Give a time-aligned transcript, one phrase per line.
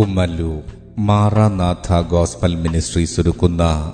[0.00, 0.62] Kummallur
[0.98, 3.92] Maranatha gospel ministries ഒരുക്കുന്ന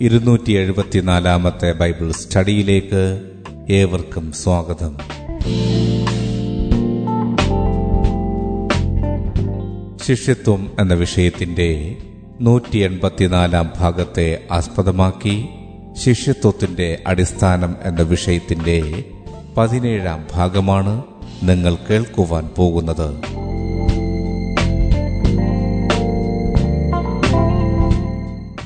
[0.00, 3.20] ഇരുന്നൂറ്റി എഴുപത്തിനാലാമത്തെ ബൈബിൾ സ്റ്റഡിയിലേക്ക്
[3.70, 4.98] ഏവർക്കും സ്വാഗതം.
[10.06, 11.96] ശിഷ്യത്വം എന്ന വിഷയത്തിന്റെ
[12.40, 15.48] നൂറ്റി എൺപത്തിനാലാം ഭാഗത്തെ ആസ്പദമാക്കി
[16.04, 19.04] ശിഷ്യത്വത്തിന്റെ അടിസ്ഥാനം എന്ന വിഷയത്തിന്റെ
[19.56, 21.02] പതിനേഴാം ഭാഗമാണ്
[21.42, 23.20] നിങ്ങൾ കേൾക്കുവാൻ പോകുന്നത്.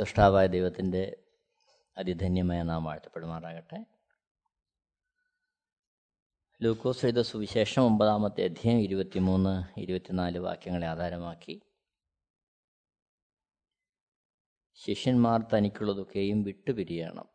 [0.00, 1.24] സൃഷ്ടാവായ ദൈവത്തിന്റെ
[1.96, 3.84] അതിധന്യമായ നാം വാഴ്ത്തപ്പെടുമാറാകട്ടെ
[6.62, 11.62] ലൂക്കോസ് എഴുത സുവിശേഷം ഒമ്പതാമത്തെ അധ്യയം ഇരുപത്തിമൂന്ന് ഇരുപത്തിനാല് വാക്യങ്ങളെ ആധാരമാക്കി.
[14.74, 17.28] ശിഷ്യന്മാർ തനിക്കുള്ളതൊക്കെയും വിട്ടുപിരിയണം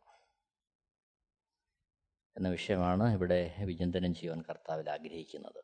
[2.37, 5.63] എന്ന വിഷയമാണ് ഇവിടെ വിചിന്തനം ചെയ്യുവാൻ കർത്താവിൽ ആഗ്രഹിക്കുന്നത്.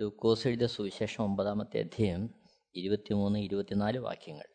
[0.00, 4.48] ലൂക്കോസ് എഴുതിയ സുവിശേഷം ഒമ്പതാമത്തെ അധ്യായം ഇരുപത്തിമൂന്ന് ഇരുപത്തിനാല് വാക്യങ്ങൾ.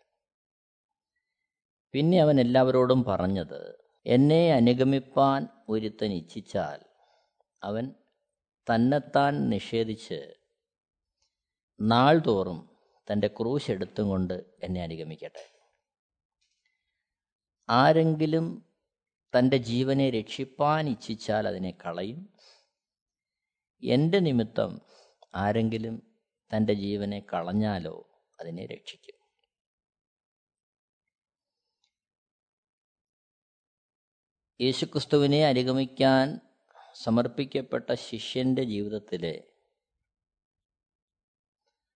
[1.92, 6.86] പിന്നെ അവൻ എല്ലാവരോടും പറഞ്ഞത് എന്നെ അനുഗമിപ്പാൻ ഒരുത്തൻ ഇച്ഛിച്ചാൽ
[7.64, 7.96] അവൻ
[8.74, 10.34] തന്നെത്താൻ നിഷേധിച്ച്
[11.82, 12.70] നാൾതോറും
[13.12, 15.44] തന്റെ ക്രൂശ് എടുത്തും കൊണ്ട് എന്നെ അനുഗമിക്കട്ടെ.
[17.70, 18.68] ആരെങ്കിലും
[19.38, 22.34] തന്റെ ജീവനെ രക്ഷിപ്പാൻ ഇച്ഛിച്ചാൽ അതിനെ കളയും.
[23.84, 24.82] എന്റെ നിമിത്തം
[25.36, 26.18] ആരെങ്കിലും
[26.56, 29.24] തന്റെ ജീവനെ കളഞ്ഞാലോ അതിനെ രക്ഷിക്കും.
[34.62, 36.40] യേശുക്രിസ്തുവിനെ അനുഗമിക്കാൻ
[36.94, 39.44] സമർപ്പിക്കപ്പെട്ട ശിഷ്യന്റെ ജീവിതത്തിലെ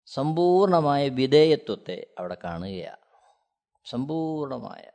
[0.06, 3.08] സമ്പൂർണമായ വിധേയത്വത്തെ അവിടെ കാണുകയാണ്.
[3.86, 4.92] സമ്പൂർണമായ.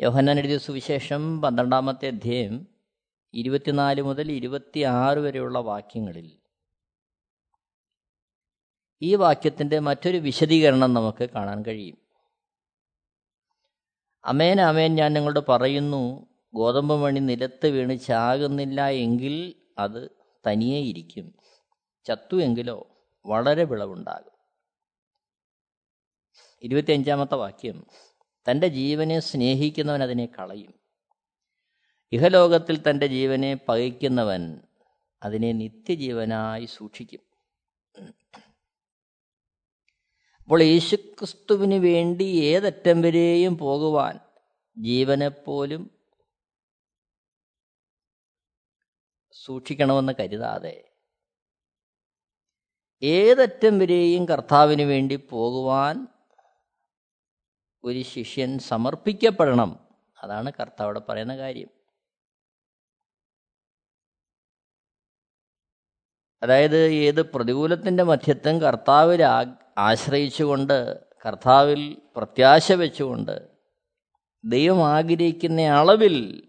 [0.00, 2.66] യോഹന്നാൻ എഴുതിയ സുവിശേഷം പന്ത്രണ്ടാമത്തെ അധ്യായം
[3.34, 6.45] ഇരുപത്തിനാല് മുതൽ ഇരുപത്തിയാറ് വരെയുള്ള വാക്യങ്ങളിൽ
[9.02, 11.98] ഈ വാക്യത്തിന്റെ മറ്റൊരു വിശദീകരണം നമുക്ക് കാണാൻ കഴിയും.
[14.24, 20.10] അമേൻ അമേൻ ഞാൻ നിങ്ങളോട് പറയുന്നു ഗോതമ്പ് മണി നിലത്ത് വീണ് ചാകുന്നില്ല എങ്കിൽ അത്
[20.46, 21.34] തനിയേ ഇരിക്കും.
[22.04, 22.88] ചത്തു എങ്കിലോ
[23.26, 24.32] വളരെ വിളവുണ്ടാകും.
[26.62, 27.86] ഇരുപത്തിയഞ്ചാമത്തെ വാക്യം.
[28.50, 30.74] തന്റെ ജീവനെ സ്നേഹിക്കുന്നവൻ അതിനെ കളയും.
[32.12, 34.60] ഇഹലോകത്തിൽ തന്റെ ജീവനെ പകയ്ക്കുന്നവൻ
[35.22, 37.25] അതിനെ നിത്യജീവനായി സൂക്ഷിക്കും.
[40.46, 44.20] അപ്പോൾ യേശുക്രിസ്തുവിന് വേണ്ടി ഏതറ്റം വരെയും പോകുവാൻ
[44.78, 45.90] ജീവനെപ്പോലും
[49.32, 50.92] സൂക്ഷിക്കണമെന്ന് കരുതാതെ
[53.02, 56.06] ഏതറ്റം വരെയും കർത്താവിന് വേണ്ടി പോകുവാൻ
[57.84, 59.88] ഒരു ശിഷ്യൻ സമർപ്പിക്കപ്പെടണം.
[60.22, 61.68] അതാണ് കർത്താവിടെ പറയുന്ന കാര്യം.
[66.42, 69.24] അതായത് ഏത് പ്രതികൂലത്തിന്റെ മധ്യത്തും കർത്താവിൽ
[69.78, 73.48] ആശ്രയിച്ചുകൊണ്ട് കർത്താവിൽ പ്രത്യാശ വെച്ചുകൊണ്ട്
[74.44, 76.48] ദൈവം ആഗ്രഹിക്കുന്ന അളവിൽ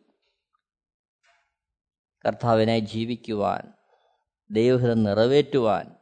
[2.28, 3.74] കർത്താവിനെ ജീവിക്കുവാൻ
[4.52, 5.96] ദൈവഹിതം നിറവേറ്റുവാൻ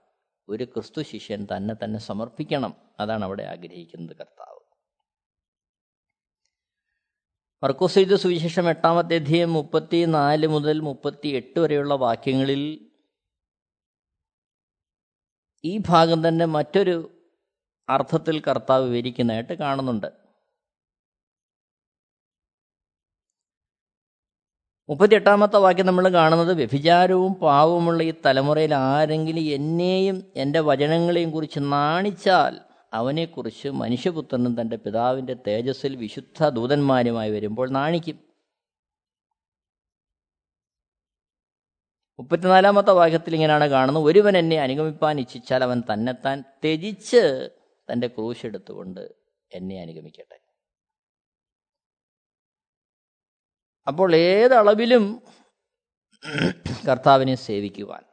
[0.50, 2.76] ഒരു ക്രിസ്തു ശിഷ്യൻ തന്നെ തന്നെ സമർപ്പിക്കണം.
[3.00, 4.60] അതാണ് അവിടെ ആഗ്രഹിക്കുന്നത് കർത്താവ്.
[7.64, 12.92] മർക്കോസ് സുവിശേഷം എട്ടാമത്തെ അധ്യയം മുപ്പത്തി നാല് മുതൽ മുപ്പത്തി എട്ട് വരെയുള്ള വാക്യങ്ങളിൽ
[15.64, 17.15] ഈ ഭാഗം തന്നെ മറ്റൊരു
[17.90, 20.08] അർത്ഥത്തിൽ കർത്താവ് വിവരിക്കുന്നതായിട്ട് കാണുന്നുണ്ട്.
[24.90, 32.62] മുപ്പത്തിയെട്ടാമത്തെ വാക്യം നമ്മൾ കാണുന്നത് വ്യഭിചാരവും പാവവുമുള്ള ഈ തലമുറയിൽ ആരെങ്കിലും എന്നെയും എന്റെ വചനങ്ങളെയും കുറിച്ച് നാണിച്ചാൽ
[32.94, 38.20] അവനെക്കുറിച്ച് മനുഷ്യപുത്രനും തന്റെ പിതാവിന്റെ തേജസ്സിൽ വിശുദ്ധ ദൂതന്മാരുമായി വരുമ്പോൾ നാണിക്കും.
[42.20, 47.50] മുപ്പത്തിനാലാമത്തെ വാക്യത്തിൽ ഇങ്ങനെയാണ് കാണുന്നത് ഒരുവൻ എന്നെ അനുഗമിപ്പാൻ ഇച്ഛിച്ചാൽ അവൻ തന്നെത്താൻ ത്യജിച്ച്
[47.92, 49.16] തന്റെ ക്രൂശെടുത്തുകൊണ്ട്
[49.52, 50.40] എന്നെ അനുഗമിക്കട്ടെ.
[53.88, 55.22] അപ്പോൾ ഏതളവിലും
[56.88, 58.04] കർത്താവിനെ സേവിക്കുവാൻ.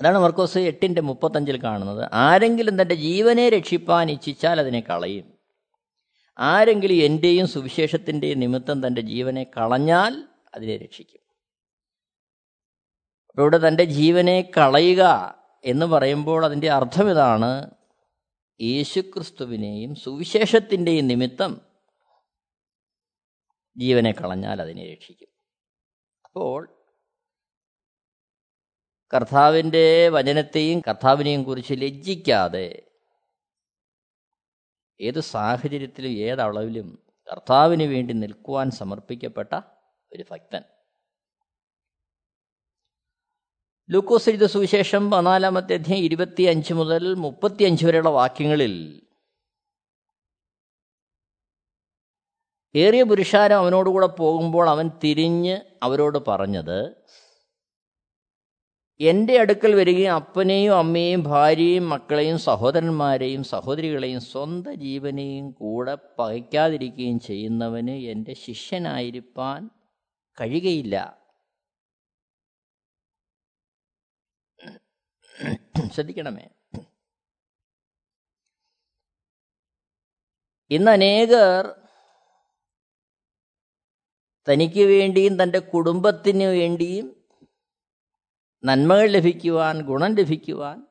[0.00, 2.10] അതാണ് മർക്കോസ് എട്ടിന്റെ മുപ്പത്തഞ്ചിൽ കാണുന്നത്.
[2.12, 5.38] ആരെങ്കിലും തന്റെ ജീവനെ രക്ഷിപ്പാൻ ഇച്ഛിച്ചാൽ അതിനെ കളയും.
[6.38, 11.22] ആരെങ്കിലും എന്റെയും സുവിശേഷത്തിന്റെയും നിമിത്തം തന്റെ ജീവനെ കളഞ്ഞാൽ അതിനെ രക്ഷിക്കും.
[13.30, 15.34] അപ്പോൾ ഇവിടെ തന്റെ ജീവനെ കളയുക
[15.64, 17.70] എന്ന് പറയുമ്പോൾ അതിന്റെ അർത്ഥം ഇതാണ്
[18.62, 21.60] യേശുക്രിസ്തുവിനെയും സുവിശേഷത്തിന്റെയും നിമിത്തം
[23.78, 25.28] ജീവനെ കളഞ്ഞാൽ അതിനെ രക്ഷിക്കും.
[26.24, 26.68] അപ്പോൾ
[29.14, 32.82] കർത്താവിന്റെ വചനത്തെയും കർത്താവിനെയും കുറിച്ച് ലജ്ജിക്കാതെ
[35.00, 39.54] ഏത് സാഹചര്യത്തിലും ഏതളവിലും കർത്താവിന് വേണ്ടി നിൽക്കുവാൻ സമർപ്പിക്കപ്പെട്ട
[40.12, 40.62] ഒരു ഭക്തൻ
[43.92, 49.02] ലൂക്കോസ് എഴുത സുവിശേഷം പതിനാലാമത്തെ അധ്യായം ഇരുപത്തി അഞ്ച് മുതൽ മുപ്പത്തിയഞ്ച് വരെയുള്ള വാക്യങ്ങളിൽ
[52.74, 56.96] ഏറിയ പുരുഷാരം അവനോടുകൂടെ പോകുമ്പോൾ അവൻ തിരിഞ്ഞ് അവരോട് പറഞ്ഞത്
[59.00, 68.34] എന്റെ അടുക്കൽ വരികയും അപ്പനെയും അമ്മയെയും ഭാര്യയും മക്കളെയും സഹോദരന്മാരെയും സഹോദരികളെയും സ്വന്തം ജീവനെയും കൂടെ പകയ്ക്കാതിരിക്കുകയും ചെയ്യുന്നവന് എന്റെ
[68.34, 69.70] ശിഷ്യനായിരിക്കാൻ
[70.40, 71.21] കഴിയുകയില്ല.
[75.94, 76.46] ശ്രദ്ധിക്കണമേ.
[80.70, 81.64] ഇന്ന് അനേകർ
[84.46, 87.16] തനിക്ക് വേണ്ടിയും തന്റെ കുടുംബത്തിന് വേണ്ടിയും
[88.64, 90.86] നന്മകൾ ലഭിക്കുവാൻ ഗുണം ലഭിക്കുവാൻ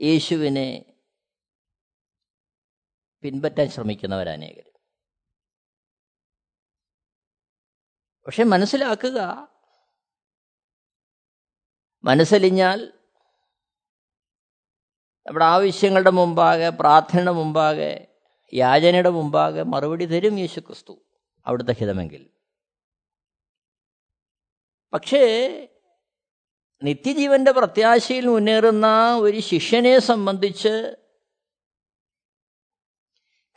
[0.00, 0.68] യേശുവിനെ
[3.24, 4.66] പിൻപറ്റാൻ ശ്രമിക്കുന്നവരനേകർ
[8.26, 9.18] പക്ഷെ മനസ്സിലാക്കുക
[12.04, 12.92] മനസ്സലിഞ്ഞാൽ
[15.26, 18.06] നമ്മുടെ ആവശ്യങ്ങളുടെ മുമ്പാകെ പ്രാർത്ഥനയുടെ മുമ്പാകെ
[18.54, 21.04] യാചനയുടെ മുമ്പാകെ മറുപടി തരും യേശു ക്രിസ്തു
[21.46, 22.30] അവിടുത്തെ ഹിതമെങ്കിൽ.
[24.92, 25.22] പക്ഷേ
[26.82, 30.96] നിത്യജീവന്റെ പ്രത്യാശയിൽ മുന്നേറുന്ന ഒരു ശിഷ്യനെ സംബന്ധിച്ച്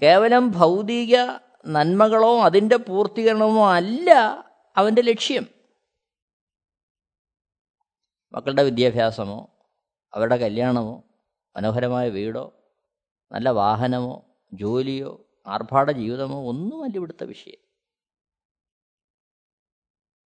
[0.02, 1.16] കേവലം ഭൗതിക
[1.66, 4.12] നന്മകളോ അതിന്റെ പൂർത്തീകരണമോ അല്ല
[4.78, 5.53] അവന്റെ ലക്ഷ്യം.
[8.36, 9.66] മക്കളുടെ വിദ്യാഭ്യാസമോ
[10.14, 11.04] അവരുടെ കല്യാണമോ
[11.56, 12.54] മനോഹരമായ വീടോ
[13.32, 17.60] നല്ല വാഹനമോ ജോലിയോ ആർഭാട ജീവിതമോ ഒന്നുമല്ല ഇവിടുത്തെ വിഷയം.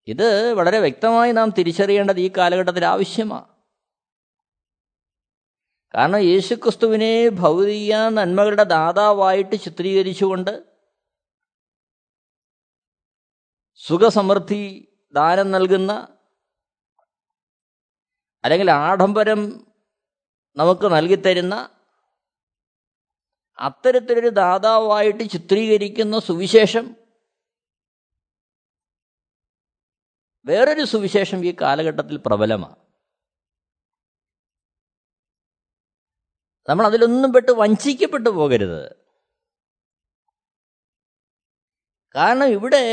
[0.08, 3.56] ഇത് വളരെ വ്യക്തമായി നാം തിരിച്ചറിയേണ്ടത് ഈ കാലഘട്ടത്തിൽ ആവശ്യമാണ്.
[5.94, 10.66] കാരണം യേശുക്രിസ്തുവിനെ ഭൗതിക നന്മകളുടെ ദാതാവായിട്ട് ചിത്രീകരിച്ചുകൊണ്ട്
[13.76, 16.15] സുഖസമൃദ്ധി ദാനം നൽകുന്ന
[18.46, 19.66] അല്ലെങ്കിൽ ആഡംബരം
[20.58, 21.70] നമുക്ക് നൽകിത്തരുന്ന
[23.58, 26.96] അത്തരത്തിലൊരു ദാതാവായിട്ട് ചിത്രീകരിക്കുന്ന സുവിശേഷം
[30.46, 32.76] വേറൊരു സുവിശേഷം ഈ കാലഘട്ടത്തിൽ പ്രബലമാണ്.
[36.70, 38.96] നമ്മൾ അതിലൊന്നും പെട്ട് വഞ്ചിക്കപ്പെട്ടു പോകരുത്.
[42.16, 42.84] കാരണം ഇവിടെ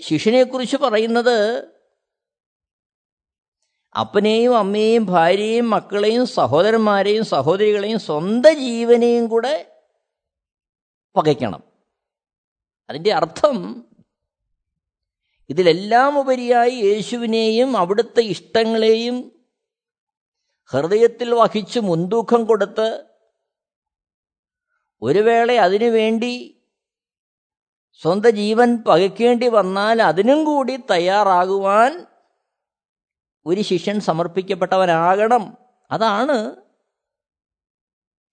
[0.00, 1.36] ശിഷ്യനെക്കുറിച്ച് പറയുന്നത്
[3.96, 9.72] അപ്പനെയും അമ്മയെയും ഭാര്യയെയും മക്കളെയും സഹോദരന്മാരെയും സഹോദരികളെയും സ്വന്തം ജീവനെയും കൂടെ
[11.16, 11.62] പകയ്ക്കണം.
[12.90, 13.86] അതിന്റെ അർത്ഥം
[15.50, 19.32] ഇതിലെല്ലാം ഉപരിയായി യേശുവിനെയും അവിടുത്തെ ഇഷ്ടങ്ങളെയും
[20.72, 23.10] ഹൃദയത്തിൽ വഹിച്ച് മുൻതൂക്കം കൊടുത്ത്
[25.02, 26.64] ഒരു വേള അതിനുവേണ്ടി
[28.02, 32.06] സ്വന്തം ജീവൻ പകയ്ക്കേണ്ടി വന്നാൽ അതിനും കൂടി തയ്യാറാകുവാൻ
[33.46, 35.58] ഒരു ശിഷ്യൻ സമർപ്പിക്കപ്പെട്ടവനാകണം.
[35.90, 36.56] അതാണ്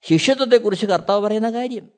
[0.01, 1.89] ശിഷ്യത്വത്തെക്കുറിച്ച് കർത്താവ് പറയുന്ന കാര്യം.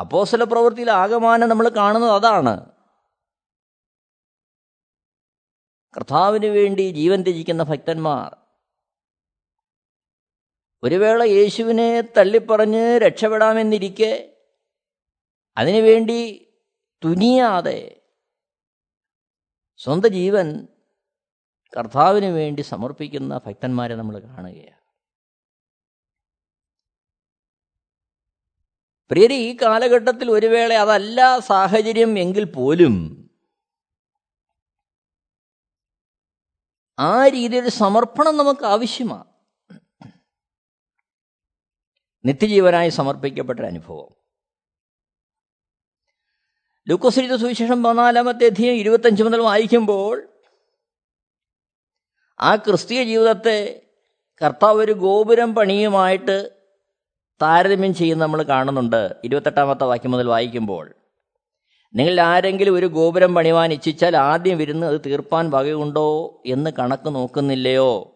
[0.00, 2.72] അപ്പോസല പ്രവൃത്തിയിൽ ആകമാനം നമ്മൾ കാണുന്നത് അതാണ്.
[5.96, 8.36] കർത്താവിന് വേണ്ടി ജീവൻ ത്യജിക്കുന്ന ഭക്തന്മാർ.
[10.82, 14.36] ഒരു വേള യേശുവിനെ തള്ളിപ്പറഞ്ഞ് രക്ഷപ്പെടാമെന്നിരിക്കെ
[15.56, 16.42] അതിനുവേണ്ടി
[17.04, 18.05] തുനിയാതെ
[19.78, 20.68] സ്വന്തം ജീവൻ
[21.76, 24.76] കർത്താവിന് വേണ്ടി സമർപ്പിക്കുന്ന ഭക്തന്മാരെ നമ്മൾ കാണുകയാണ്.
[29.10, 33.26] പ്രിയര് ഈ കാലഘട്ടത്തിൽ ഒരു വേള അതല്ല സാഹചര്യം എങ്കിൽ പോലും
[36.98, 39.24] ആ രീതിയിൽ സമർപ്പണം നമുക്ക് ആവശ്യമാണ്.
[42.24, 44.25] നിത്യജീവനായി സമർപ്പിക്കപ്പെട്ട അനുഭവം.
[46.88, 50.28] ലൂക്കോസിരിത സുവിശേഷം പതിനാലാമത്തെ അധ്യയം ഇരുപത്തഞ്ച് മുതൽ വായിക്കുമ്പോൾ
[52.40, 53.82] ആ ക്രിസ്തീയ ജീവിതത്തെ
[54.44, 56.50] കർത്താവ് ഒരു ഗോപുരം പണിയുമായിട്ട്
[57.42, 59.12] താരതമ്യം ചെയ്യുന്ന നമ്മൾ കാണുന്നുണ്ട്.
[59.24, 60.94] ഇരുപത്തെട്ടാമത്തെ വാക്യം മുതൽ വായിക്കുമ്പോൾ.
[61.94, 68.14] നിങ്ങൾ ആരെങ്കിലും ഒരു ഗോപുരം പണിവാൻ ഇച്ഛിച്ചാൽ ആദ്യം വരുന്ന് അത് തീർപ്പാൻ വകയുണ്ടോ എന്ന് കണക്ക് നോക്കുന്നില്ലയോ?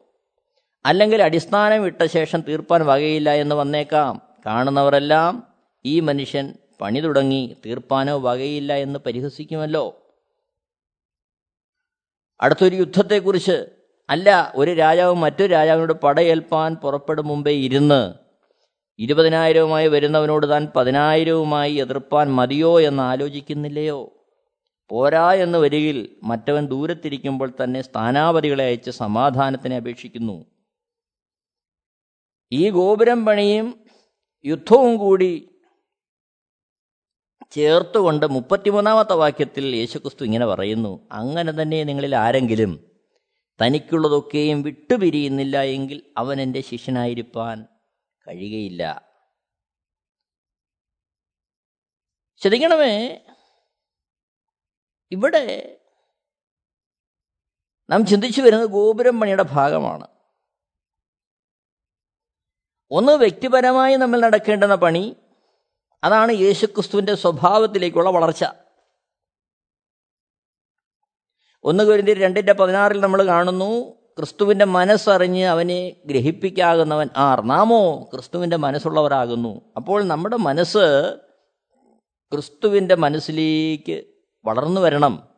[0.86, 4.22] അല്ലെങ്കിൽ അടിസ്ഥാനം ഇട്ട ശേഷം തീർപ്പാൻ വകയില്ല എന്ന് വന്നേക്കാം.
[4.46, 5.46] കാണുന്നവരെല്ലാം
[5.84, 10.02] ഈ മനുഷ്യൻ പണി തുടങ്ങി തീർപ്പാനോ വകയില്ല എന്ന് പരിഹസിക്കുമല്ലോ.
[12.40, 13.66] അടുത്തൊരു യുദ്ധത്തെക്കുറിച്ച്
[14.10, 18.14] അല്ല ഒരു രാജാവ് മറ്റൊരു രാജാവിനോട് പടയേൽപ്പാൻ പുറപ്പെടും മുമ്പേ ഇരുന്ന്
[18.98, 24.12] ഇരുപതിനായിരവുമായി വരുന്നവനോട് താൻ പതിനായിരവുമായി എതിർപ്പാൻ മതിയോ എന്ന് ആലോചിക്കുന്നില്ലയോ?
[24.90, 30.44] പോരാ എന്ന് വരികിൽ മറ്റവൻ ദൂരത്തിരിക്കുമ്പോൾ തന്നെ സ്ഥാനാപതികളെ അയച്ച് സമാധാനത്തിനെ അപേക്ഷിക്കുന്നു.
[32.52, 33.84] ഈ ഗോപുരം പണിയും
[34.44, 35.49] യുദ്ധവും കൂടി
[37.50, 42.90] ചേർത്തുകൊണ്ട് മുപ്പത്തിമൂന്നാമത്തെ വാക്യത്തിൽ യേശുക്രിസ്തു ഇങ്ങനെ പറയുന്നു അങ്ങനെ തന്നെ നിങ്ങളിൽ ആരെങ്കിലും
[43.62, 47.66] തനിക്കുള്ളതൊക്കെയും വിട്ടുപിരിയുന്നില്ല എങ്കിൽ അവൻ എന്റെ ശിഷ്യനായിരിക്കാൻ
[48.28, 49.10] കഴിയുകയില്ല.
[52.40, 53.24] ശ്രദ്ധിക്കണമേ
[55.12, 55.78] ഇവിടെ
[57.90, 60.06] നാം ചിന്തിച്ചു വരുന്നത് ഗോപുരം പണിയുടെ ഭാഗമാണ്.
[62.90, 65.16] ഒന്ന് വ്യക്തിപരമായി നമ്മൾ നടക്കേണ്ടുന്ന പണി
[66.04, 68.44] അതാണ് യേശുക്രിസ്തുവിന്റെ സ്വഭാവത്തിലേക്കുള്ള വളർച്ച.
[71.64, 77.40] ഒന്ന് കുരിന്തിർ രണ്ടിന്റെ പതിനാറിൽ നമ്മൾ കാണുന്നു ക്രിസ്തുവിന്റെ മനസ്സറിഞ്ഞ് അവനെ ഗ്രഹിപ്പിക്കാകുന്നവൻ ആർ.
[77.40, 79.60] നാമോ ക്രിസ്തുവിന്റെ മനസ്സുള്ളവരാകുന്നു.
[79.76, 81.16] അപ്പോൾ നമ്മുടെ മനസ്സ്
[82.32, 84.04] ക്രിസ്തുവിന്റെ മനസ്സിലേക്ക്
[84.44, 85.29] വളർന്നു വരണം.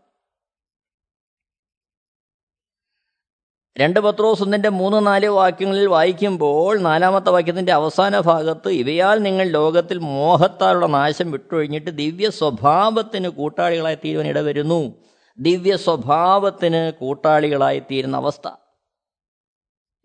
[3.79, 10.87] രണ്ട് പത്രോസ് ഒന്നിന്റെ മൂന്ന് നാല് വാക്യങ്ങളിൽ വായിക്കുമ്പോൾ നാലാമത്തെ വാക്യത്തിന്റെ അവസാന ഭാഗത്ത് ഇവയാൽ നിങ്ങൾ ലോകത്തിൽ മോഹത്താലുള്ള
[10.87, 14.95] നാശം വിട്ടൊഴിഞ്ഞിട്ട് ദിവ്യ സ്വഭാവത്തിന് കൂട്ടാളികളായി തീരുവാൻ ഇടവരുന്നു.
[15.39, 18.49] ദിവ്യ സ്വഭാവത്തിന് കൂട്ടാളികളായി തീരുന്ന അവസ്ഥ.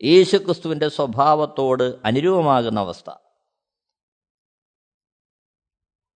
[0.03, 3.09] യേശുക്രിസ്തുവിന്റെ സ്വഭാവത്തോട് അനുരൂപമാകുന്ന അവസ്ഥ.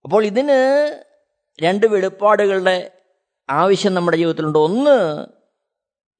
[0.04, 0.90] അപ്പോൾ ഇതിന്
[1.62, 2.92] രണ്ട് വെളിപ്പാടുകളുടെ
[3.50, 4.60] ആവശ്യം നമ്മുടെ ജീവിതത്തിലുണ്ട്.
[4.60, 5.26] ഒന്ന്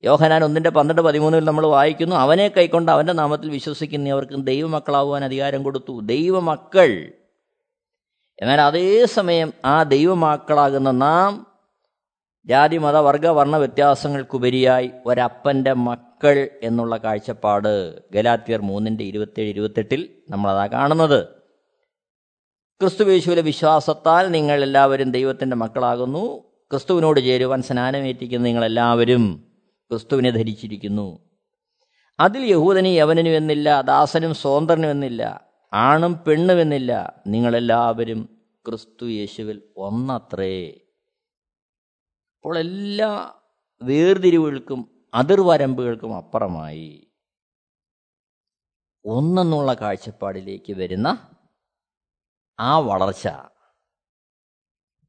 [0.04, 6.00] യോഹനാൻ ഒന്നിന്റെ പന്ത്രണ്ട് പതിമൂന്നിൽ നമ്മൾ വായിക്കുന്നു അവനെ കൈക്കൊണ്ട് അവന്റെ നാമത്തിൽ വിശ്വസിക്കുന്ന വിശ്വസിക്കുന്നവർക്ക് ദൈവമക്കളാവാൻ അധികാരം കൊടുത്തു.
[6.04, 7.14] ദൈവമക്കൾ.
[8.42, 11.48] എന്നാൽ അതേ സമയം ആ ദൈവമക്കളാകുന്ന നാം
[12.46, 21.24] ജാതി മത വർഗ വർണ വ്യത്യാസങ്ങൾക്കുപരിയായി ഒരപ്പന്റെ മക്കൾ എന്നുള്ള കാഴ്ചപ്പാട് ഗലാത്തിയർ മൂന്നിന്റെ ഇരുപത്തേഴ് ഇരുപത്തെട്ടിൽ നമ്മളതാ കാണുന്നത്.
[22.82, 26.44] ക്രിസ്തുവേശുവിലെ വിശ്വാസത്താൽ നിങ്ങൾ എല്ലാവരും ദൈവത്തിന്റെ മക്കളാകുന്നു.
[26.72, 29.51] ക്രിസ്തുവിനോട് ചേരുവാൻ സ്നാനമേറ്റിക്കുന്ന നിങ്ങളെല്ലാവരും
[29.92, 31.30] ക്രിസ്തുവിനെ ധരിച്ചിരിക്കുന്നു.
[32.20, 38.22] അതിൽ യഹൂദനും യവനനും എന്നില്ല ദാസനും സ്വതന്ത്രനും എന്നില്ല ആണും പെണ്ണും എന്നില്ല നിങ്ങളെല്ലാവരും
[38.68, 40.86] ക്രിസ്തു യേശുവിൽ ഒന്നത്രേ.
[42.38, 43.34] അപ്പോൾ എല്ലാ
[43.82, 47.08] വേർതിരിവുകൾക്കും അതിർവരമ്പുകൾക്കും അപ്പുറമായി
[49.06, 51.38] ഒന്നെന്നുള്ള കാഴ്ചപ്പാടിലേക്ക് വരുന്ന
[52.60, 53.28] ആ വളർച്ച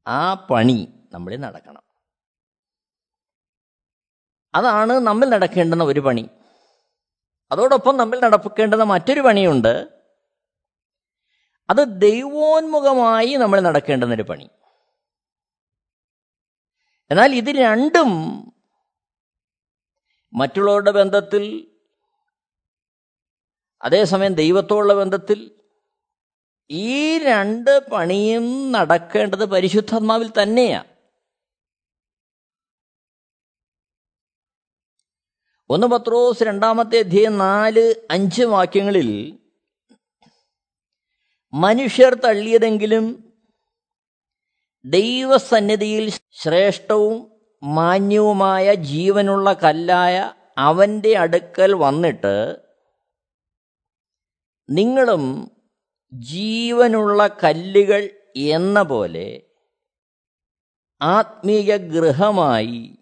[0.07, 1.82] ആ പണി നമ്മളിൽ നടക്കണം.
[4.55, 6.29] അതാണ് നമ്മിൽ നടക്കേണ്ടുന്ന ഒരു പണി.
[7.51, 9.87] അതോടൊപ്പം നമ്മിൽ നടക്കേണ്ടുന്ന മറ്റൊരു പണിയുണ്ട്.
[11.69, 14.49] അത് ദൈവോന്മുഖമായി നമ്മൾ നടക്കേണ്ടുന്ന ഒരു പണി.
[17.11, 18.09] എന്നാൽ ഇത് രണ്ടും
[20.33, 21.67] മറ്റുള്ളവരുടെ ബന്ധത്തിൽ
[23.81, 25.51] അതേസമയം ദൈവത്തോടുള്ള ബന്ധത്തിൽ
[26.69, 30.92] ഈ രണ്ട് പണിയും നടക്കേണ്ടത് പരിശുദ്ധാത്മാവിൽ തന്നെയാണ്
[35.69, 39.09] ഒന്ന് പത്രോസ് രണ്ടാമത്തെ അധ്യയം നാല് അഞ്ച് വാക്യങ്ങളിൽ
[41.53, 43.05] മനുഷ്യർ തള്ളിയതെങ്കിലും
[44.85, 47.31] ദൈവസന്നിധിയിൽ ശ്രേഷ്ഠവും
[47.63, 50.15] മാന്യവുമായ ജീവനുള്ള കല്ലായ
[50.57, 52.35] അവന്റെ അടുക്കൽ വന്നിട്ട്
[54.69, 55.23] നിങ്ങളും
[56.13, 59.27] ജീവനുള്ള കല്ലുകൾ എന്ന പോലെ
[61.01, 62.97] ആത്മീയ ഗൃഹമായി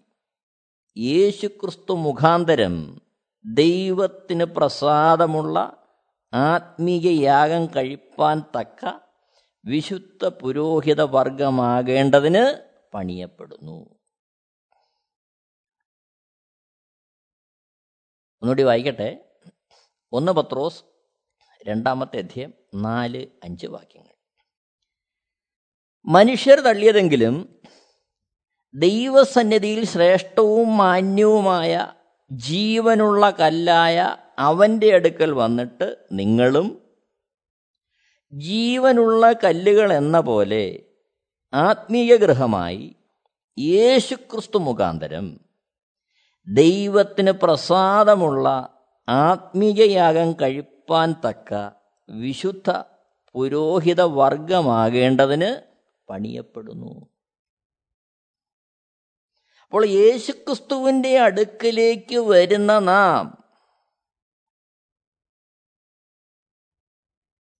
[0.98, 3.02] യേശുക്രിസ്തു മുഖാന്തരം
[3.44, 5.86] ദൈവത്തിന് പ്രസാദമുള്ള
[6.34, 8.98] ആത്മീയ യാഗം കഴിപ്പാൻ തക്ക
[9.64, 13.72] വിശുദ്ധ പുരോഹിത വർഗമാകേണ്ടതിന് പണിയപ്പെടുന്നു.
[18.42, 19.38] ഒന്നുകൂടി വായിക്കട്ടെ.
[20.12, 20.84] ഒന്ന് പത്രോസ്
[21.68, 24.12] രണ്ടാമത്തെ അധ്യയം നാല് അഞ്ച് വാക്യങ്ങൾ.
[26.06, 27.61] മനുഷ്യർ തള്ളിയതെങ്കിലും
[28.74, 31.86] ദൈവസന്നിധിയിൽ ശ്രേഷ്ഠവും മാന്യവുമായ
[32.30, 36.82] ജീവനുള്ള കല്ലായ അവന്റെ അടുക്കൽ വന്നിട്ട് നിങ്ങളും
[38.32, 40.82] ജീവനുള്ള കല്ലുകൾ എന്ന പോലെ
[41.54, 42.96] ആത്മീയ ഗൃഹമായി
[43.58, 45.40] യേശുക്രിസ്തു മുഖാന്തരം
[46.48, 48.68] ദൈവത്തിന് പ്രസാദമുള്ള
[49.08, 51.70] ആത്മീയയാഗം കഴിപ്പാൻ തക്ക
[52.08, 52.70] വിശുദ്ധ
[53.34, 55.62] പുരോഹിത വർഗമാകേണ്ടതിന്
[56.10, 57.11] പണിയപ്പെടുന്നു.
[59.72, 63.36] അപ്പോൾ യേശുക്രിസ്തുവിന്റെ അടുക്കിലേക്ക് വരുന്ന നാം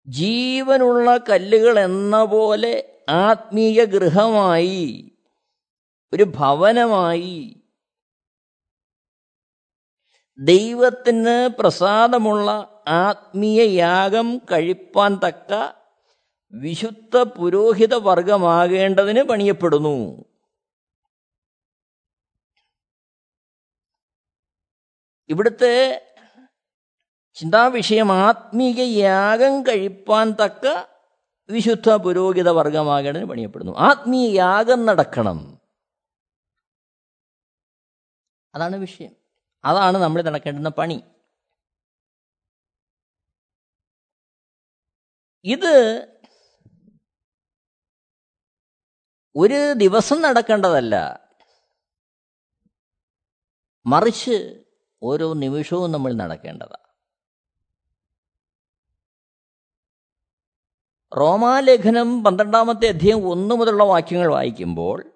[0.09, 5.15] ജീവനുള്ള കല്ലുകൾ എന്ന പോലെ ആത്മീയ ഗൃഹമായി
[6.13, 7.65] ഒരു ഭവനമായി
[10.39, 12.51] ദൈവത്തിന് പ്രസാദമുള്ള
[12.89, 15.73] ആത്മീയ യാഗം കഴിപ്പാൻ തക്ക
[16.53, 20.25] വിശുദ്ധ പുരോഹിത വർഗമാകേണ്ടതിന് പണിയപ്പെടുന്നു.
[25.29, 26.09] ഇവിടുത്തെ
[27.35, 30.93] ചിന്താവിഷയം ആത്മീയ യാഗം കഴിപ്പാൻ തക്ക
[31.51, 33.73] വിശുദ്ധ പുരോഹിത വർഗമാകേണ്ടതിന് പണിയപ്പെടുന്നു.
[33.73, 35.61] ആത്മീയ യാഗം നടക്കണം.
[38.55, 39.17] അതാണ് വിഷയം.
[39.65, 41.03] അതാണ് നമ്മൾ നടക്കേണ്ടുന്ന പണി.
[45.45, 46.07] ഇത്
[49.37, 51.21] ഒരു ദിവസം നടക്കേണ്ടതല്ല.
[53.87, 54.65] മറിച്ച്
[55.03, 56.83] ഓരോ നിമിഷവും നമ്മൾ നടക്കേണ്ടതാണ്
[61.17, 65.13] റോമാലേഖനം പന്ത്രണ്ടാമത്തെ അധ്യയം ഒന്ന് മുതലുള്ള വാക്യങ്ങൾ വായിക്കുമ്പോൾ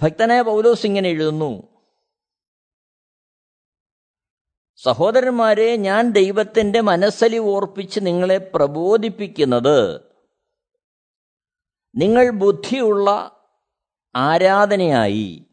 [0.00, 1.68] ഭക്തനായ പൗലോസ് ഇങ്ങനെ എഴുതുന്നു.
[4.76, 10.10] സഹോദരന്മാരെ ഞാൻ ദൈവത്തിന്റെ മനസ്സലി ഓർപ്പിച്ച് നിങ്ങളെ പ്രബോധിപ്പിക്കുന്നത്
[11.94, 13.10] നിങ്ങൾ ബുദ്ധിയുള്ള
[14.16, 15.51] ആരാധനയായി.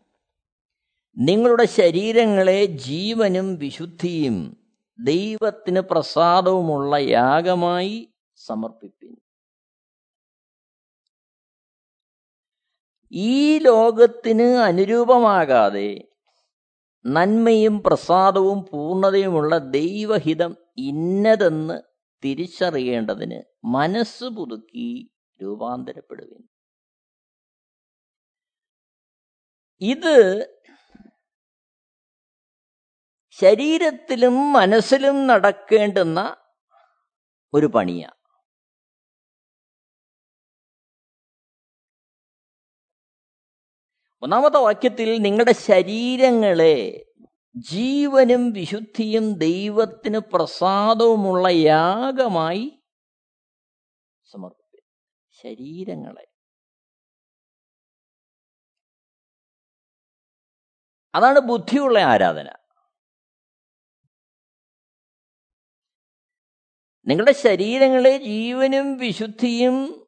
[1.20, 4.58] നിങ്ങളുടെ ശരീരങ്ങളെ ജീവനും വിശുദ്ധിയും
[5.00, 9.18] ദൈവത്തിന് പ്രസാദവുമുള്ള യാഗമായി സമർപ്പിപ്പിൻ.
[13.12, 16.08] ഈ ലോകത്തിന് അനുരൂപമാകാതെ
[17.06, 21.82] നന്മയും പ്രസാദവും പൂർണതയുമുള്ള ദൈവഹിതം ഇന്നതെന്ന്
[22.24, 25.12] തിരിച്ചറിയേണ്ടതിന് മനസ്സ് പുതുക്കി
[25.44, 26.48] രൂപാന്തരപ്പെടുവിൻ.
[29.82, 30.59] ഇത്
[33.42, 36.36] ശരീരത്തിലും മനസ്സിലും നടക്കേണ്ടുന്ന
[37.54, 38.20] ഒരു പണിയാണ്
[44.22, 47.06] ഒന്നാമത്തെ വാക്യത്തിൽ നിങ്ങളുടെ ശരീരങ്ങളെ
[47.56, 52.84] ജീവനും വിശുദ്ധിയും ദൈവത്തിന് പ്രസാദവുമുള്ള യാഗമായി
[54.24, 54.86] സമർപ്പിക്കും
[55.42, 56.26] ശരീരങ്ങളെ.
[61.16, 62.59] അതാണ് ബുദ്ധിയുള്ള ആരാധന.
[67.10, 70.06] നിങ്ങളുടെ ശരീരങ്ങളെ ജീവനും വിശുദ്ധിയും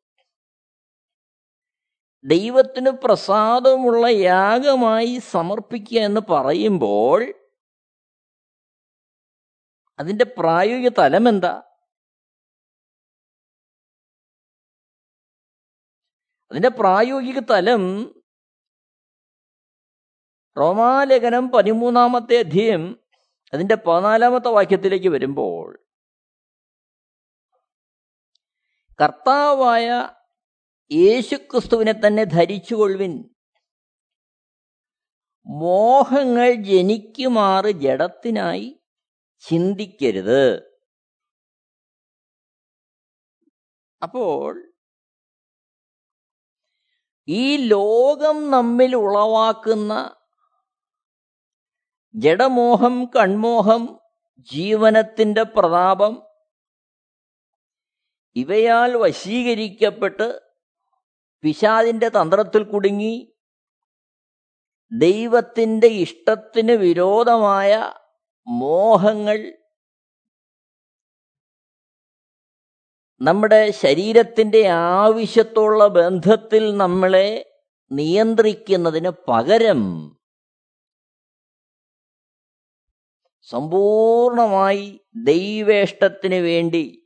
[2.25, 7.33] ദൈവത്തിന് പ്രസാദമുള്ള യാഗമായി സമർപ്പിക്കുക എന്ന് പറയുമ്പോൾ
[9.99, 11.61] അതിന്റെ പ്രായോഗിക തലം എന്താ?
[16.51, 18.13] അതിന്റെ പ്രായോഗിക തലം
[20.57, 22.99] റോമാലേഖനം പതിമൂന്നാമത്തെ അധ്യയം
[23.53, 25.81] അതിന്റെ പതിനാലാമത്തെ വാക്യത്തിലേക്ക് വരുമ്പോൾ
[29.01, 30.09] കർത്താവായ
[30.91, 33.29] യേശുക്രിസ്തുവിനെ തന്നെ ധരിച്ചുകൊള്ളുവിൻ.
[35.45, 38.81] മോഹങ്ങൾ ജനിക്കുമാറ് ജഡത്തിനായി
[39.39, 40.71] ചിന്തിക്കരുത്.
[44.03, 44.73] അപ്പോൾ
[47.27, 50.15] ഈ ലോകം നമ്മിൽ ഉളവാക്കുന്ന
[52.15, 53.99] ജഡമോഹം കൺമോഹം
[54.39, 56.31] ജീവനത്തിന്റെ പ്രതാപം
[58.36, 60.39] ഇവയാൽ വശീകരിക്കപ്പെട്ട്
[61.44, 63.28] പിശാദിന്റെ തന്ത്രത്തിൽ കുടുങ്ങി
[64.91, 67.91] ദൈവത്തിന്റെ ഇഷ്ടത്തിന് വിരോധമായ
[68.48, 69.54] മോഹങ്ങൾ
[73.22, 77.46] നമ്മുടെ ശരീരത്തിന്റെ ആവശ്യത്തുള്ള ബന്ധത്തിൽ നമ്മളെ
[77.91, 79.82] നിയന്ത്രിക്കുന്നതിന് പകരം
[83.50, 87.00] സമ്പൂർണമായി ദൈവേഷ്ടത്തിന് വേണ്ടി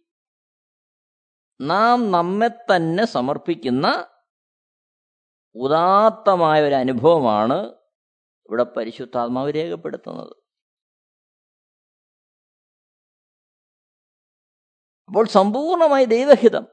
[1.61, 4.07] നാം നമ്മെ തന്നെ സമർപ്പിക്കുന്ന
[5.55, 7.53] ഉദാത്തമായ ഒരു അനുഭവമാണ്
[8.49, 10.35] ഇവിടെ പരിശുദ്ധാത്മാവ് രേഖപ്പെടുത്തുന്നത്.
[15.07, 16.67] അപ്പോൾ സമ്പൂർണമായി ദൈവഹിതം.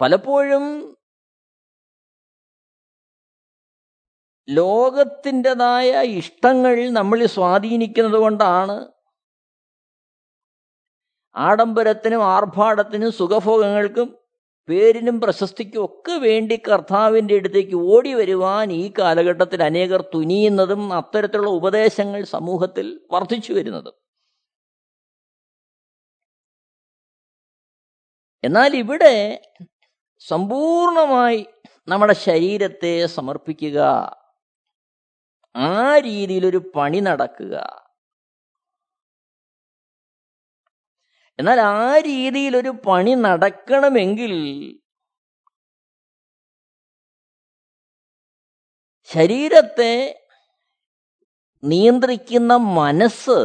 [0.00, 0.97] പലപ്പോഴും
[4.48, 8.76] ലോകത്തിന്റെതായ ഇഷ്ടങ്ങൾ നമ്മൾ സ്വാധീനിക്കുന്നത് കൊണ്ടാണ്
[11.34, 14.18] ആഡംബരത്തിനും ആർഭാടത്തിനും സുഖഭോഗങ്ങൾക്കും
[14.68, 23.00] പേരിനും പ്രശസ്തിക്കും ഒക്കെ വേണ്ടി കർത്താവിന്റെ അടുത്തേക്ക് ഓടി വരുവാൻ ഈ കാലഘട്ടത്തിൽ അനേകർ തുനിയുന്നതും അത്തരത്തിലുള്ള ഉപദേശങ്ങൾ സമൂഹത്തിൽ
[23.10, 23.94] വർദ്ധിച്ചു വരുന്നതും.
[28.44, 29.40] എന്നാൽ ഇവിടെ
[30.28, 31.46] സമ്പൂർണമായി
[31.88, 33.78] നമ്മുടെ ശരീരത്തെ സമർപ്പിക്കുക
[35.58, 37.54] ആ രീതിയിലൊരു പണി നടക്കുക.
[41.38, 44.34] എന്നാൽ ആ രീതിയിലൊരു പണി നടക്കണമെങ്കിൽ
[49.10, 49.94] ശരീരത്തെ
[51.62, 53.40] നിയന്ത്രിക്കുന്ന മനസ്സ്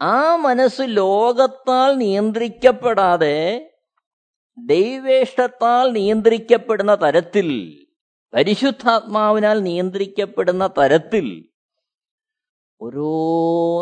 [0.00, 3.38] ആ മനസ്സ് ലോകത്താൽ നിയന്ത്രിക്കപ്പെടാതെ
[4.58, 7.48] ദൈവേഷ്ടത്താൽ നിയന്ത്രിക്കപ്പെടുന്ന തരത്തിൽ
[8.34, 11.48] പരിശുദ്ധാത്മാവിനാൽ നിയന്ത്രിക്കപ്പെടുന്ന തരത്തിൽ
[12.80, 13.12] ഓരോ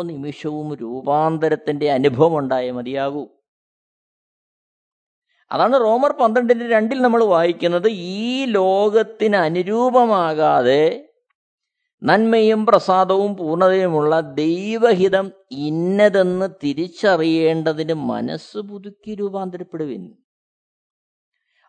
[0.01, 3.27] നിമിഷവും രൂപാന്തരത്തിന്റെ അനുഭവം ഉണ്ടായേ മതിയാകൂ.
[5.51, 11.07] അതാണ് റോമർ പന്ത്രണ്ടിന്റെ രണ്ടിൽ നമ്മൾ വായിക്കുന്നത് ഈ ലോകത്തിന് അനുരൂപമാകാതെ
[12.03, 20.26] നന്മയും പ്രസാദവും പൂർണതയുമുള്ള ദൈവഹിതം ഇന്നതെന്ന് തിരിച്ചറിയേണ്ടതിന് മനസ്സ് പുതുക്കി രൂപാന്തരപ്പെടുവിൻ.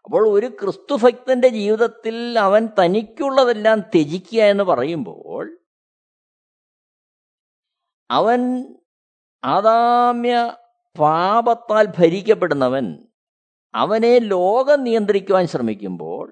[0.09, 5.47] അപ്പോൾ ഒരു ക്രിസ്തുഭക്തന്റെ ജീവിതത്തിൽ അവൻ തനിക്കുള്ളതെല്ലാം ത്യജിക്കുക എന്ന് പറയുമ്പോൾ
[8.11, 8.40] അവൻ
[9.42, 10.37] ആദാമ്യ
[10.97, 12.87] പാപത്താൽ ഭരിക്കപ്പെടുന്നവൻ
[13.75, 16.27] അവനെ ലോകം നിയന്ത്രിക്കുവാൻ ശ്രമിക്കുമ്പോൾ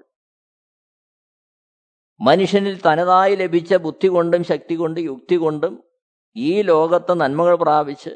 [2.20, 5.74] മനുഷ്യനിൽ തനതായി ലഭിച്ച ബുദ്ധി കൊണ്ടും ശക്തി കൊണ്ടും യുക്തി കൊണ്ടും
[6.36, 8.10] ഈ ലോകത്തെ നന്മകൾ പ്രാപിച്ച്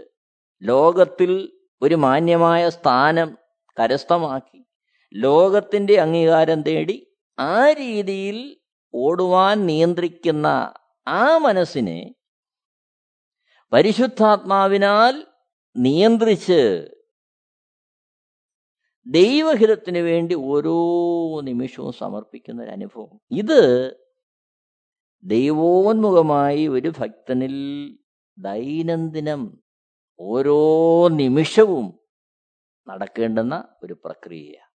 [0.62, 3.36] ലോകത്തിൽ ഒരു മാന്യമായ സ്ഥാനം
[3.76, 4.69] കരസ്ഥമാക്കി
[5.14, 6.96] ലോകത്തിന്റെ അംഗീകാരം തേടി
[7.38, 8.38] ആ രീതിയിൽ
[8.94, 10.46] ഓടുവാൻ നിയന്ത്രിക്കുന്ന
[11.06, 12.14] ആ മനസ്സിനെ
[13.72, 15.14] പരിശുദ്ധാത്മാവിനാൽ
[15.76, 16.60] നിയന്ത്രിച്ച്
[19.06, 20.78] ദൈവഹിതത്തിന് വേണ്ടി ഓരോ
[21.42, 23.60] നിമിഷവും സമർപ്പിക്കുന്ന ഒരു അനുഭവം ഇത്
[25.24, 27.56] ദൈവോന്മുഖമായി ഒരു ഭക്തനിൽ
[28.38, 29.42] ദൈനംദിനം
[30.20, 30.60] ഓരോ
[31.08, 31.86] നിമിഷവും
[32.86, 34.69] നടക്കേണ്ടുന്ന ഒരു പ്രക്രിയ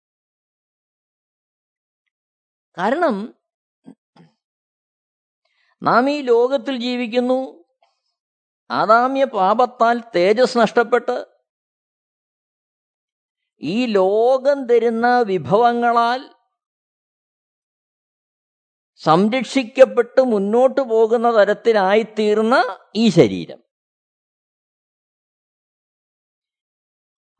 [2.77, 3.15] കാരണം
[5.83, 7.65] നാം ഈ ലോകത്തിൽ ജീവിക്കുന്നു.
[8.71, 11.25] ആദാമ്യ പാപത്താൽ തേജസ് നഷ്ടപ്പെട്ട്
[13.61, 16.35] ഈ ലോകം തരുന്ന വിഭവങ്ങളാൽ
[18.97, 22.55] സംരക്ഷിക്കപ്പെട്ട് മുന്നോട്ട് പോകുന്ന തരത്തിലായിത്തീർന്ന
[22.95, 23.59] ഈ ശരീരം.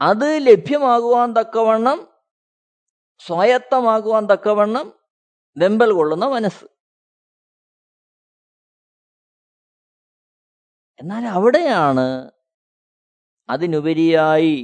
[0.01, 1.99] അത് ലഭ്യമാകുവാൻ തക്കവണ്ണം
[3.17, 5.02] സ്വായത്തമാകുവാൻ തക്കവണ്ണം
[5.57, 6.65] വെമ്പൽ കൊള്ളുന്ന മനസ്സ്.
[10.99, 12.07] എന്നാൽ അവിടെയാണ്
[13.49, 14.55] അതിനുപരിയായി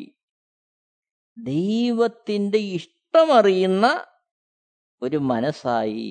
[1.38, 3.86] ദൈവത്തിന്റെ ഇഷ്ടമറിയുന്ന
[5.02, 6.10] ഒരു മനസ്സായി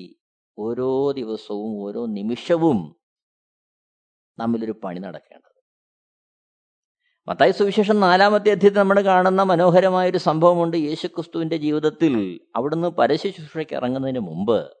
[0.57, 2.79] ഓരോ ദിവസവും ഓരോ നിമിഷവും
[4.37, 5.48] നമ്മിലൊരു പണി നടക്കേണ്ടത്.
[7.29, 14.77] മത്തായി സുവിശേഷം നാലാമത്തെ അധ്യയത്തിൽ നമ്മൾ കാണുന്ന മനോഹരമായൊരു സംഭവമുണ്ട് യേശുക്രിസ്തുവിന്റെ ജീവിതത്തിൽ അവിടുന്ന് പരശുശ്രൂഷയ്ക്ക് ഇറങ്ങുന്നതിന് മുമ്പ്.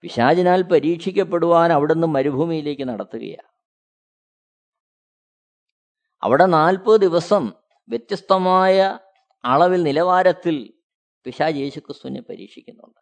[0.00, 3.48] പിശാചിനാൽ പരീക്ഷിക്കപ്പെടുവാൻ അവിടുന്ന് മരുഭൂമിയിലേക്ക് നടത്തുകയാണ്.
[6.22, 7.52] അവിടെ നാൽപ്പത് ദിവസം
[7.88, 8.98] വ്യത്യസ്തമായ
[9.44, 10.72] അളവിൽ നിലവാരത്തിൽ
[11.24, 13.00] പിശാജ് യേശുക്രിസ്തുവിനെ പരീക്ഷിക്കുന്നുണ്ട്.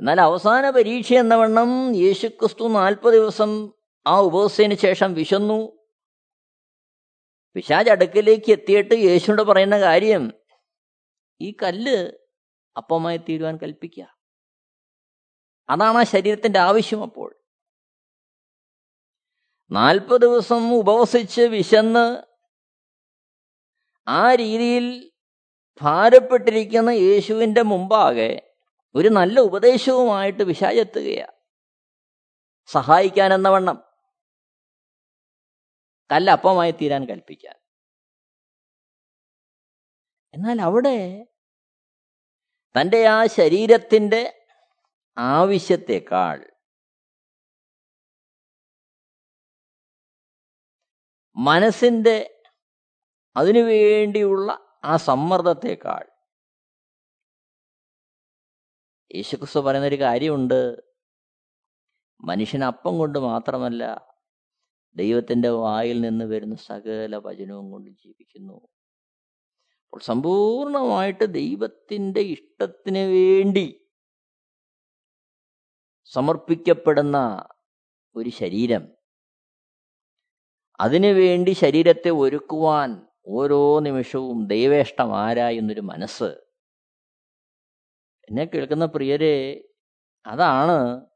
[0.00, 3.72] എന്നാൽ അവസാന പരീക്ഷ എന്ന വണ്ണം യേശുക്രിസ്തു നാൽപ്പത് ദിവസം
[4.06, 5.81] ആ ഉപവസത്തിന് ശേഷം വിശന്നു.
[7.54, 10.32] പിശാജ് അടുക്കലേക്ക് എത്തിയിട്ട് യേശുവിനോട് പറയുന്ന കാര്യം
[11.40, 12.12] ഈ കല്ല്
[12.76, 14.16] അപ്പമായി തീരുവാൻ കൽപ്പിക്കുക.
[15.68, 17.38] അതാണ് ആ ശരീരത്തിന്റെ ആവശ്യം അപ്പോൾ.
[19.70, 22.22] നാൽപ്പത് ദിവസം ഉപവസിച്ച് വിശന്ന്
[24.08, 25.12] ആ രീതിയിൽ
[25.82, 28.54] ഭാരപ്പെട്ടിരിക്കുന്ന യേശുവിന്റെ മുമ്പാകെ
[28.94, 31.32] ഒരു നല്ല ഉപദേശവുമായിട്ട് വിശാചെത്തുകയാണ്
[32.66, 33.91] സഹായിക്കാനെന്ന വണ്ണം.
[36.10, 37.56] കല്ലപ്പമായി തീരാൻ കൽപ്പിക്കാൻ.
[40.34, 41.26] എന്നാൽ അവിടെ
[42.80, 44.46] തന്റെ ആ ശരീരത്തിന്റെ
[45.18, 46.52] ആവശ്യത്തെക്കാൾ
[51.36, 52.44] മനസ്സിന്റെ
[53.36, 56.04] അതിനുവേണ്ടിയുള്ള ആ സമ്മർദ്ദത്തെക്കാൾ
[59.14, 60.82] യേശുക്രിസ്തു പറയുന്നൊരു കാര്യമുണ്ട്.
[62.20, 64.11] മനുഷ്യൻ അപ്പം കൊണ്ട് മാത്രമല്ല
[64.96, 68.68] ദൈവത്തിന്റെ വായിൽ നിന്ന് വരുന്ന സകല വചനവും കൊണ്ട് ജീവിക്കുന്നു.
[69.84, 73.78] അപ്പോൾ സമ്പൂർണമായിട്ട് ദൈവത്തിന്റെ ഇഷ്ടത്തിന് വേണ്ടി
[76.04, 77.44] സമർപ്പിക്കപ്പെടുന്ന
[78.16, 78.88] ഒരു ശരീരം.
[80.80, 86.42] അതിനു വേണ്ടി ശരീരത്തെ ഒരുക്കുവാൻ ഓരോ നിമിഷവും ദൈവേഷ്ടം ആരായുന്നൊരു മനസ്സ്.
[88.28, 89.64] എന്നെ കേൾക്കുന്ന പ്രിയരെ
[90.26, 91.06] അതാണ്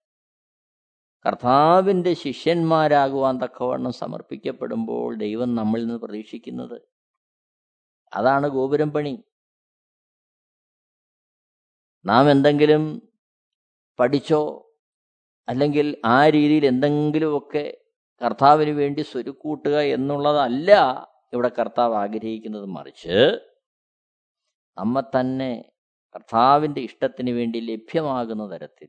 [1.27, 6.83] കർത്താവിന്റെ ശിഷ്യന്മാരാകുവാൻ തക്കവണ്ണം സമർപ്പിക്കപ്പെടുമ്പോൾ ദൈവം നമ്മളിൽ നിന്ന് പ്രതീക്ഷിക്കുന്നത്
[8.13, 9.25] അതാണ് ഗോപുരം പണി.
[12.07, 13.13] നാം എന്തെങ്കിലും
[13.99, 14.73] പഠിച്ചോ
[15.49, 17.79] അല്ലെങ്കിൽ ആ രീതിയിൽ എന്തെങ്കിലുമൊക്കെ
[18.25, 20.71] കർത്താവിന് വേണ്ടി സ്വരുക്കൂട്ടുക എന്നുള്ളതല്ല
[21.33, 22.67] ഇവിടെ കർത്താവ് ആഗ്രഹിക്കുന്നത്.
[22.67, 23.19] മറിച്ച്
[24.79, 25.65] നമ്മെ തന്നെ
[26.15, 28.89] കർത്താവിന്റെ ഇഷ്ടത്തിന് വേണ്ടി ലഭ്യമാകുന്ന തരത്തിൽ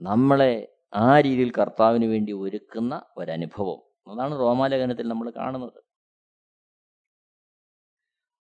[0.00, 0.52] നമ്മളെ
[0.94, 3.80] ആ രീതിയിൽ കർത്താവിന് വേണ്ടി ഒരുക്കുന്ന ഒരനുഭവം.
[4.08, 5.78] അതാണ് റോമാലേഖനത്തിൽ നമ്മൾ കാണുന്നത്.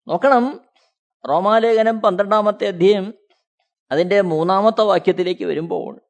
[0.07, 0.45] നോക്കണം
[1.29, 3.15] റോമാലേഖനം പന്ത്രണ്ടാമത്തെ അധ്യയം
[3.91, 6.01] അതിന്റെ മൂന്നാമത്തെ വാക്യത്തിലേക്ക് വരുമ്പോൾ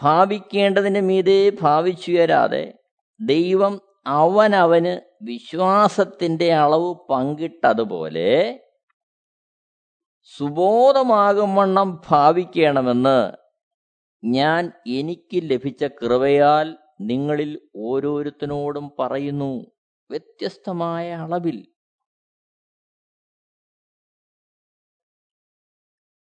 [0.00, 2.64] ഭാവിക്കേണ്ടതിന് മീതെ ഭാവിച്ചുയരാതെ
[3.20, 8.30] ദൈവം അവനവന് വിശ്വാസത്തിന്റെ അളവ് പങ്കിട്ടതുപോലെ
[10.36, 13.32] സുബോധമാകും വണ്ണം ഭാവിക്കണമെന്ന്
[14.24, 19.66] ഞാൻ എനിക്ക് ലഭിച്ച കൃപയാൽ നിങ്ങളിൽ ഓരോരുത്തരോടും പറയുന്നു
[20.10, 21.74] വ്യത്യസ്തമായ അളവിൽ.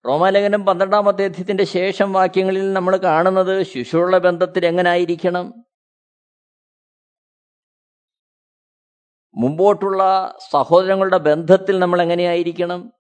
[0.07, 5.65] റോമാലേഖനം പന്ത്രണ്ടാം അധ്യായത്തിന്റെ ശേഷം വാക്യങ്ങളിൽ നമ്മൾ കാണുന്നത് ശിശുള്ള ബന്ധത്തിൽ എങ്ങനായിരിക്കണം?
[9.37, 10.03] മുമ്പോട്ടുള്ള
[10.51, 12.98] സഹോദരങ്ങളുടെ ബന്ധത്തിൽ നമ്മൾ എങ്ങനെയായിരിക്കണം?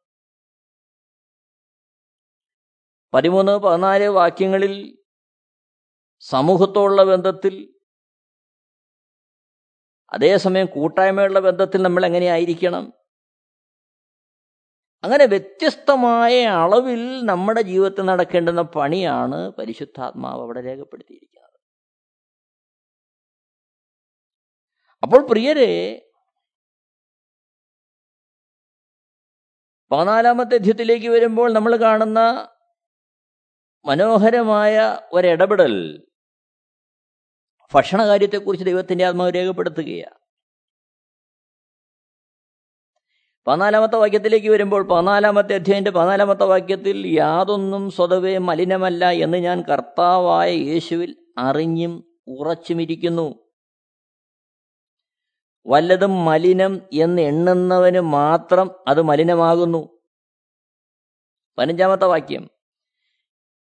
[3.12, 4.74] പതിമൂന്ന് പതിനാല് വാക്യങ്ങളിൽ
[6.20, 7.54] സമൂഹത്തോടുള്ള ബന്ധത്തിൽ
[10.12, 12.92] അതേസമയം കൂട്ടായ്മയുള്ള ബന്ധത്തിൽ നമ്മൾ എങ്ങനെയായിരിക്കണം
[15.04, 21.58] അങ്ങനെ വ്യത്യസ്തമായ അളവിൽ നമ്മുടെ ജീവിതത്തിൽ നടക്കേണ്ടുന്ന പണിയാണ് പരിശുദ്ധാത്മാവ് അവിടെ രേഖപ്പെടുത്തിയിരിക്കുന്നത്.
[25.02, 25.70] അപ്പോൾ പ്രിയരെ
[29.90, 32.20] പതിനാലാമത്തെ അധ്യത്തിലേക്ക് വരുമ്പോൾ നമ്മൾ കാണുന്ന
[33.86, 36.06] മനോഹരമായ ഒരിടപെടൽ.
[37.74, 40.18] ഭക്ഷണകാര്യത്തെക്കുറിച്ച് ദൈവത്തിന്റെ ആത്മാവ് രേഖപ്പെടുത്തുകയാണ്.
[43.46, 52.16] പതിനാലാമത്തെ വാക്യത്തിലേക്ക് വരുമ്പോൾ പതിനാലാമത്തെ അധ്യായന്റെ പതിനാലാമത്തെ വാക്യത്തിൽ യാതൊന്നും സ്വതവേ മലിനമല്ല എന്ന് ഞാൻ കർത്താവായ യേശുവിൽ അറിഞ്ഞും
[52.28, 53.48] ഉറച്ചുമിരിക്കുന്നു
[55.66, 60.00] വല്ലതും മലിനം എന്ന് എണ്ണുന്നവന് മാത്രം അത് മലിനമാകുന്നു.
[61.58, 62.57] പതിനഞ്ചാമത്തെ വാക്യം.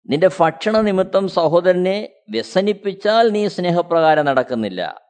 [0.08, 5.00] നിന്റെ ഭക്ഷണ നിമിത്തം സഹോദരനെ വ്യസനിപ്പിച്ചാൽ നീ സ്നേഹപ്രകാരം നടക്കുന്നില്ല.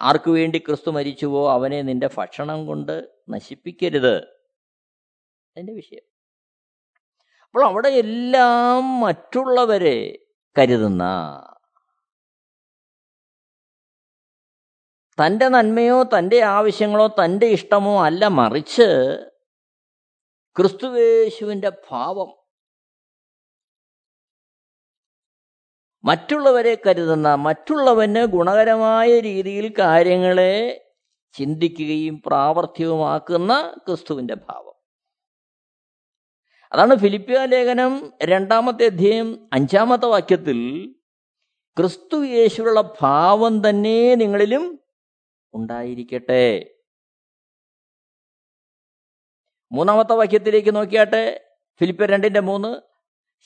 [0.00, 4.24] ആർക്കു വേണ്ടി ക്രിസ്തു മരിച്ചുവോ അവനെ നിന്റെ ഭക്ഷണം കൊണ്ട് നശിപ്പിക്കരുത്.
[5.56, 6.02] അതിന്റെ വിഷയം.
[7.42, 10.18] അപ്പോൾ അവിടെ എല്ലാം മറ്റുള്ളവരെ
[10.58, 11.04] കരുതുന്ന
[15.24, 18.88] തന്റെ നന്മയോ തന്റെ ആവശ്യങ്ങളോ തന്റെ ഇഷ്ടമോ അല്ല മറിച്ച്
[20.56, 22.43] ക്രിസ്തുവേശുവിന്റെ ഭാവം
[26.04, 30.80] മറ്റുള്ളവരെ കരുതുന്ന മറ്റുള്ളവന് ഗുണകരമായ രീതിയിൽ കാര്യങ്ങളെ
[31.32, 34.74] ചിന്തിക്കുകയും പ്രാവർത്തികമാക്കുന്ന ക്രിസ്തുവിന്റെ ഭാവം.
[36.72, 40.90] അതാണ് ഫിലിപ്പിയ ലേഖനം രണ്ടാമത്തെ അധ്യയം അഞ്ചാമത്തെ വാക്യത്തിൽ
[41.78, 44.80] ക്രിസ്തു യേശുള്ള ഭാവം തന്നെ നിങ്ങളിലും
[45.54, 46.74] ഉണ്ടായിരിക്കട്ടെ.
[49.72, 51.44] മൂന്നാമത്തെ വാക്യത്തിലേക്ക് നോക്കിയാട്ടെ.
[51.80, 52.93] ഫിലിപ്പിയ രണ്ടിന്റെ മൂന്ന്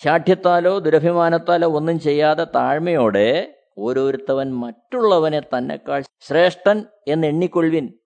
[0.04, 7.98] ശാഠ്യത്താലോ ദുരഭിമാനത്താലോ ഒന്നും ചെയ്യാതെ താഴ്മയോടെ ഓരോരുത്തവൻ മറ്റുള്ളവനെ തന്നെക്കാൾ ശ്രേഷ്ഠൻ എന്ന് എണ്ണിക്കൊള്ളുവിൻ.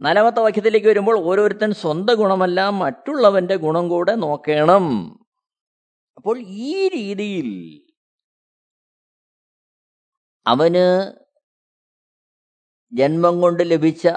[0.00, 4.84] നാലാമത്തെ വാക്യത്തിലേക്ക് വരുമ്പോൾ ഓരോരുത്തൻ സ്വന്തം ഗുണമല്ല മറ്റുള്ളവന്റെ ഗുണം കൂടെ നോക്കണം.
[6.16, 7.82] അപ്പോൾ ഈ രീതിയിൽ
[10.46, 11.12] അവന്
[12.92, 14.08] ജന്മം കൊണ്ട് ലഭിച്ച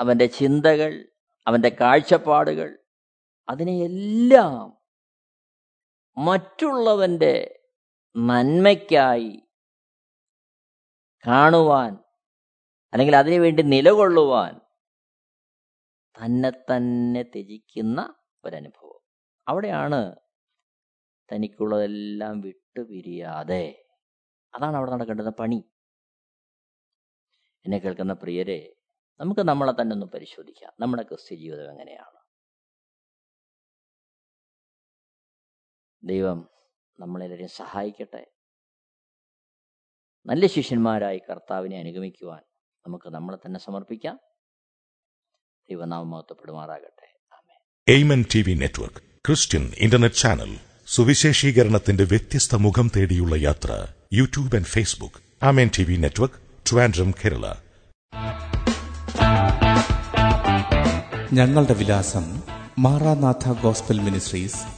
[0.00, 1.08] അവന്റെ ചിന്തകൾ
[1.46, 2.77] അവന്റെ കാഴ്ചപ്പാടുകൾ
[3.48, 4.78] അതിനെയെല്ലാം
[6.16, 7.34] മറ്റുള്ളവന്റെ
[8.16, 9.32] നന്മയ്ക്കായി
[11.26, 11.92] കാണുവാൻ
[12.92, 14.60] അല്ലെങ്കിൽ അതിനുവേണ്ടി നിലകൊള്ളുവാൻ
[16.16, 19.00] തന്നെ തന്നെ ത്യജിക്കുന്ന ഒരനുഭവം.
[19.48, 20.16] അവിടെയാണ്
[21.32, 23.64] തനിക്കുള്ളതെല്ലാം വിട്ടുപിരിയാതെ
[24.54, 25.60] അതാണ് അവിടെ നടക്കേണ്ടുന്ന പണി.
[27.64, 28.74] എന്നെ കേൾക്കുന്ന പ്രിയരെ
[29.20, 30.72] നമുക്ക് നമ്മളെ തന്നെ ഒന്ന് പരിശോധിക്കാം.
[30.80, 32.17] നമ്മുടെ ക്രിസ്ത്യ ജീവിതം എങ്ങനെയാണ്?
[36.08, 36.48] ദൈവം
[37.00, 38.26] നമ്മളെല്ലാവരെയും സഹായിക്കട്ടെ.
[40.26, 42.42] നല്ല ശിഷ്യന്മാരായി കർത്താവിനെ അനുഗമിക്കുവാൻ
[42.86, 44.18] നമുക്ക് നമ്മളെ തന്നെ സമർപ്പിക്കാം.
[45.70, 47.08] ദൈവനാമം മഹത്വപ്പെടുമാറാകട്ടെ
[47.88, 55.44] Amen T V network Christian internet channel സുവിശേഷീകരണത്തിന്റെ വ്യത്യസ്ത മുഖം തേടിയുള്ള യാത്ര YouTube and Facebook
[55.44, 56.34] Amen T V network
[56.70, 57.46] Trivandrum Kerala.
[61.32, 62.26] ഞങ്ങളുടെ വിലാസം
[62.78, 64.77] Maranatha gospel ministries